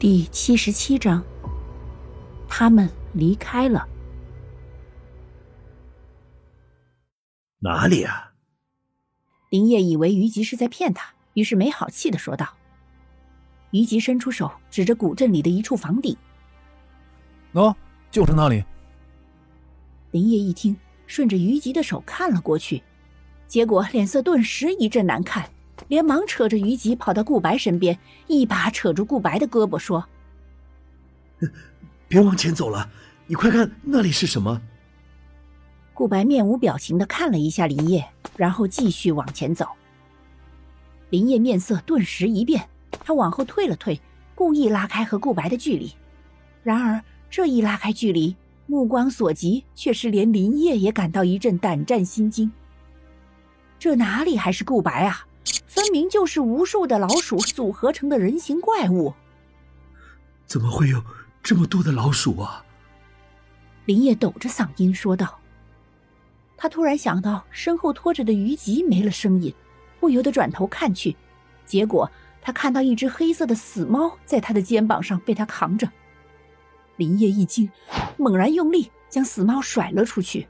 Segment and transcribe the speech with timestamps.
[0.00, 1.22] 第七十七章，
[2.48, 3.86] 他们离开了。
[7.58, 8.32] 哪里啊？
[9.50, 12.48] 林业以为于吉是在骗他，于是没好气的说道。
[13.72, 16.16] 于吉伸出手指着古镇里的一处房顶
[17.52, 17.74] ：“喏，
[18.10, 18.64] 就是那里。”
[20.12, 20.74] 林业一听，
[21.06, 22.82] 顺着于吉的手看了过去，
[23.46, 25.46] 结果脸色顿时一阵难看。
[25.88, 30.06] 连忙扯着虞姬跑到顾白身边，一把扯住顾白的胳膊，说
[32.08, 32.88] ：“别往前走了，
[33.26, 34.60] 你快看那里是什么？”
[35.94, 38.06] 顾白面无表情的看了一下林业，
[38.36, 39.66] 然后继续往前走。
[41.10, 42.68] 林业面色顿时一变，
[43.04, 44.00] 他往后退了退，
[44.34, 45.92] 故意拉开和顾白的距离。
[46.62, 48.34] 然而这一拉开距离，
[48.66, 52.50] 目光所及却是连林业也感到一阵胆战心惊。
[53.78, 55.26] 这哪里还是顾白啊？
[55.66, 59.14] 分明就是无数的老鼠组合成的人形怪物。
[60.46, 61.02] 怎么会有
[61.42, 62.64] 这么多的老鼠啊？
[63.86, 65.38] 林业抖着嗓音说道。
[66.56, 69.54] 他突然想到身后拖着的虞吉没了声音，
[69.98, 71.16] 不由得转头看去，
[71.64, 72.10] 结果
[72.42, 75.90] 他看到一只黑色的死猫在他的肩膀上被他扛着。
[76.96, 77.70] 林业一惊，
[78.18, 80.46] 猛然用力将死猫甩了出去。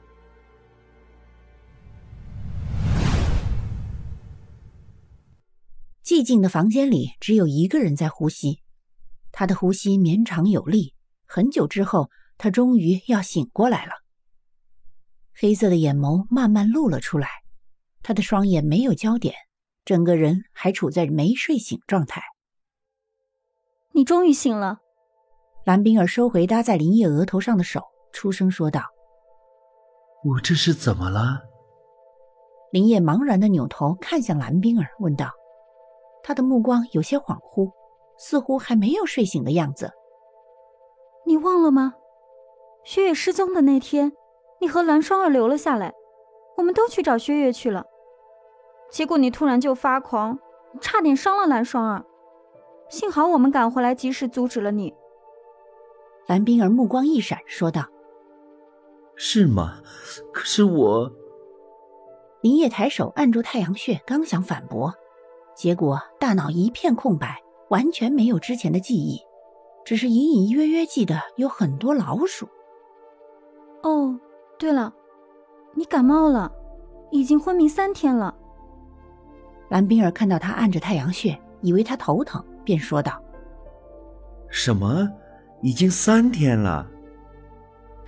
[6.21, 8.61] 寂静的房间里只有一个人在呼吸，
[9.31, 10.93] 他的呼吸绵长有力。
[11.25, 13.93] 很久之后，他终于要醒过来了。
[15.33, 17.27] 黑色的眼眸慢慢露了出来，
[18.03, 19.33] 他的双眼没有焦点，
[19.83, 22.21] 整个人还处在没睡醒状态。
[23.91, 24.77] 你终于醒了。
[25.65, 27.81] 蓝冰儿收回搭在林叶额头上的手，
[28.13, 28.83] 出声说道
[30.23, 31.39] ：“我这是怎么了？”
[32.71, 35.31] 林叶茫然的扭头看向蓝冰儿，问道。
[36.23, 37.71] 他的目光有些恍惚，
[38.17, 39.91] 似乎还没有睡醒的样子。
[41.25, 41.93] 你忘了吗？
[42.83, 44.11] 薛月失踪的那天，
[44.59, 45.93] 你和蓝双儿留了下来，
[46.57, 47.85] 我们都去找薛月去了。
[48.89, 50.39] 结果你突然就发狂，
[50.79, 52.03] 差点伤了蓝双儿。
[52.89, 54.93] 幸好我们赶回来，及时阻止了你。
[56.27, 57.83] 蓝冰儿目光一闪，说道
[59.15, 59.81] ：“是吗？
[60.33, 61.11] 可是我……”
[62.41, 64.93] 林烨抬手按住太阳穴，刚想反驳。
[65.61, 67.39] 结果大脑一片空白，
[67.69, 69.21] 完全没有之前的记忆，
[69.85, 72.47] 只是隐隐约约记得有很多老鼠。
[73.83, 74.19] 哦，
[74.57, 74.91] 对了，
[75.75, 76.51] 你感冒了，
[77.11, 78.33] 已经昏迷三天了。
[79.69, 83.21] 蓝冰儿看到他按着太阳穴，以为他头疼，便说道
[84.49, 85.07] ：“什么？
[85.61, 86.89] 已经三天了？”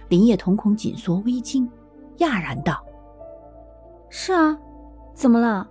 [0.10, 1.70] 林叶瞳孔紧缩，微惊，
[2.18, 2.84] 讶然道
[4.10, 4.58] ：“是啊，
[5.14, 5.70] 怎么了？”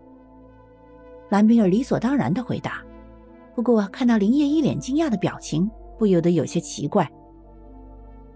[1.33, 2.83] 蓝冰儿理所当然的回答，
[3.55, 5.67] 不过看到林业一脸惊讶的表情，
[5.99, 7.11] 不由得有些奇怪。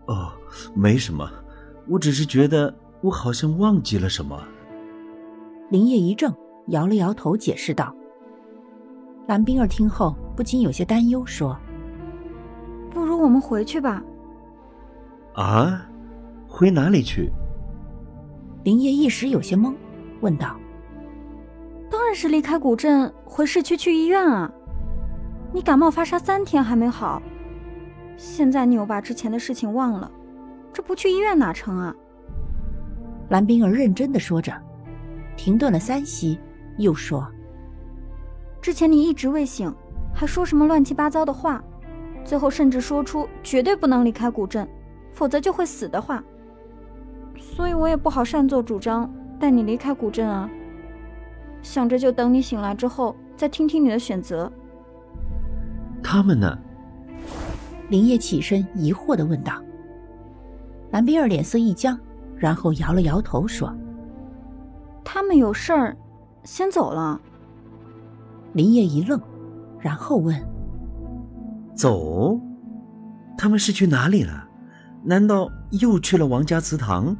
[0.06, 0.32] 哦，
[0.74, 1.30] 没什么，
[1.88, 4.42] 我只是觉得我好像忘记了什么。
[5.68, 6.34] 林业一怔，
[6.68, 7.94] 摇了摇头，解释道。
[9.26, 11.54] 蓝冰儿听后不禁有些担忧，说
[12.90, 14.02] ：“不如我们回去吧。”
[15.36, 15.86] 啊，
[16.48, 17.30] 回哪里去？
[18.64, 19.74] 林业一时有些懵，
[20.22, 20.56] 问道。
[22.16, 24.50] 是离开古镇回市区去医院啊！
[25.52, 27.20] 你感冒发烧三天还没好，
[28.16, 30.10] 现在你又把之前的事情忘了，
[30.72, 31.94] 这不去医院哪成啊？
[33.28, 34.50] 蓝冰儿认真的说着，
[35.36, 36.40] 停顿了三息，
[36.78, 37.30] 又说
[38.62, 39.70] ：“之前你一直未醒，
[40.14, 41.62] 还说什么乱七八糟的话，
[42.24, 44.66] 最后甚至说出绝对不能离开古镇，
[45.12, 46.24] 否则就会死的话，
[47.36, 50.48] 所以我也不好擅作主张带你离开古镇啊。”
[51.66, 54.50] 想着就等你醒来之后再听听你的选择。
[56.00, 56.56] 他们呢？
[57.88, 59.60] 林业起身疑惑的问道。
[60.92, 61.98] 蓝冰儿脸色一僵，
[62.36, 63.74] 然后摇了摇头说
[65.02, 65.96] ：“他们有事儿，
[66.44, 67.20] 先走了。”
[68.54, 69.20] 林业一愣，
[69.80, 70.40] 然后问
[71.74, 72.40] ：“走？
[73.36, 74.48] 他们是去哪里了？
[75.02, 77.14] 难道又去了王家祠堂？”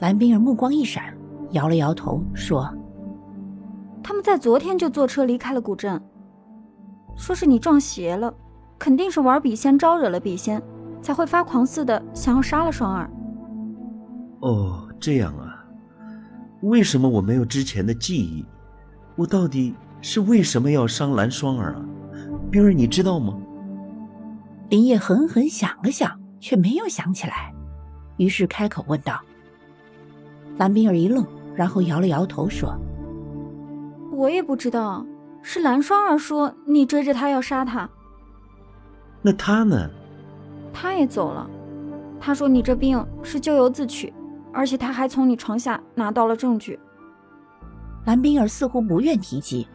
[0.00, 1.16] 蓝冰儿目光一闪，
[1.52, 2.68] 摇了摇头说。
[4.24, 6.00] 在昨天就坐车离开了古镇，
[7.14, 8.32] 说是你撞邪了，
[8.78, 10.62] 肯定是玩笔仙招惹了笔仙，
[11.02, 13.10] 才会发狂似的想要杀了双儿。
[14.40, 15.62] 哦，这样啊，
[16.62, 18.42] 为什么我没有之前的记忆？
[19.14, 21.84] 我到底是为什么要伤蓝双儿啊？
[22.50, 23.38] 冰儿，你知道吗？
[24.70, 27.52] 林业狠狠想了想，却没有想起来，
[28.16, 29.20] 于是开口问道。
[30.56, 32.74] 蓝冰儿一愣，然后摇了摇头说。
[34.14, 35.04] 我也不知道，
[35.42, 37.88] 是蓝双儿说你追着他要杀他。
[39.20, 39.90] 那他呢？
[40.72, 41.50] 他也走了。
[42.20, 44.12] 他说你这病是咎由自取，
[44.52, 46.78] 而且他还从你床下拿到了证据。
[48.06, 49.66] 蓝冰儿似乎不愿提及，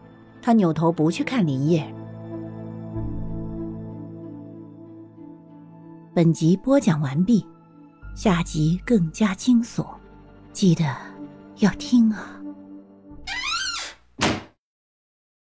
[0.42, 1.94] 他扭头不去看林叶。
[6.14, 7.46] 本集播讲完毕，
[8.16, 9.86] 下集更加惊悚，
[10.52, 10.84] 记得
[11.58, 12.39] 要听啊！